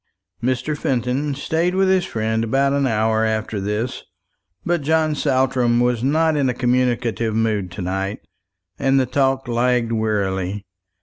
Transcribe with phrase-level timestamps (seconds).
[0.41, 0.75] Mr.
[0.75, 4.01] Fenton stayed with his friend about an hour after this;
[4.65, 8.21] but John Saltram was not in a communicative mood to night,
[8.79, 10.65] and the talk lagged wearily.